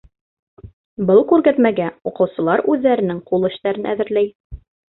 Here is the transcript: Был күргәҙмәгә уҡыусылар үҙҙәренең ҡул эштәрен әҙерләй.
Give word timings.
Был 1.09 1.21
күргәҙмәгә 1.31 1.91
уҡыусылар 2.13 2.65
үҙҙәренең 2.73 3.23
ҡул 3.31 3.49
эштәрен 3.53 3.89
әҙерләй. 3.95 4.35